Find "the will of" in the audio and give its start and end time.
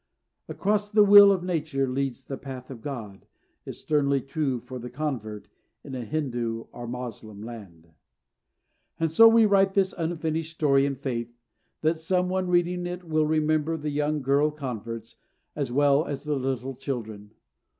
0.93-1.43